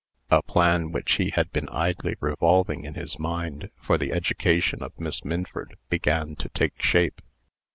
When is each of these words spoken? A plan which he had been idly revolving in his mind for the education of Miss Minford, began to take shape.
A 0.31 0.41
plan 0.41 0.91
which 0.91 1.11
he 1.17 1.29
had 1.29 1.51
been 1.51 1.69
idly 1.69 2.15
revolving 2.19 2.85
in 2.85 2.95
his 2.95 3.19
mind 3.19 3.69
for 3.79 3.99
the 3.99 4.11
education 4.13 4.81
of 4.81 4.99
Miss 4.99 5.23
Minford, 5.23 5.77
began 5.89 6.35
to 6.37 6.49
take 6.49 6.81
shape. 6.81 7.21